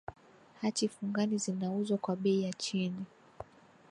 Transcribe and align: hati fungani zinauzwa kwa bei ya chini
hati 0.61 0.87
fungani 0.87 1.37
zinauzwa 1.37 1.97
kwa 1.97 2.15
bei 2.15 2.41
ya 2.43 2.53
chini 2.53 3.05